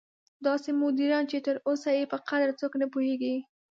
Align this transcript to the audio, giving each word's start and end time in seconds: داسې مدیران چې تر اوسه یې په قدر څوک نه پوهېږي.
داسې 0.47 0.69
مدیران 0.83 1.23
چې 1.31 1.37
تر 1.47 1.55
اوسه 1.67 1.89
یې 1.97 2.09
په 2.11 2.17
قدر 2.29 2.49
څوک 2.59 2.73
نه 2.81 2.87
پوهېږي. 2.93 3.35